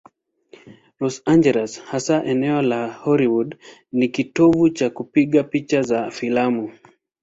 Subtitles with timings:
[0.97, 3.53] Los Angeles, hasa eneo la Hollywood,
[3.91, 6.71] ni kitovu cha kupiga picha za filamu.